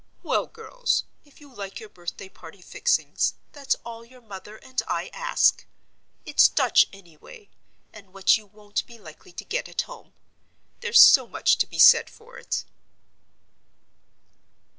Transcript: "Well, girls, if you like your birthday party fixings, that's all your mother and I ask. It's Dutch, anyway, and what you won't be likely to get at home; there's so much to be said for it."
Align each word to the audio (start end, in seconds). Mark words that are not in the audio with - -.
"Well, 0.23 0.47
girls, 0.47 1.03
if 1.25 1.39
you 1.39 1.53
like 1.53 1.79
your 1.79 1.87
birthday 1.87 2.27
party 2.27 2.63
fixings, 2.63 3.35
that's 3.51 3.75
all 3.85 4.03
your 4.03 4.19
mother 4.19 4.57
and 4.57 4.81
I 4.87 5.09
ask. 5.13 5.63
It's 6.25 6.49
Dutch, 6.49 6.87
anyway, 6.91 7.49
and 7.93 8.11
what 8.11 8.35
you 8.35 8.47
won't 8.47 8.83
be 8.87 8.97
likely 8.97 9.31
to 9.33 9.45
get 9.45 9.69
at 9.69 9.83
home; 9.83 10.15
there's 10.79 11.03
so 11.03 11.27
much 11.27 11.57
to 11.59 11.67
be 11.67 11.77
said 11.77 12.09
for 12.09 12.39
it." 12.39 12.65